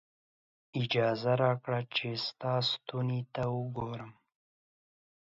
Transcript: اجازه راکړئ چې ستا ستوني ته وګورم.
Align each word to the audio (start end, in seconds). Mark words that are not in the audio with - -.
اجازه 0.81 1.31
راکړئ 1.43 1.83
چې 1.95 2.07
ستا 2.27 2.53
ستوني 2.71 3.21
ته 3.33 3.43
وګورم. 3.55 4.11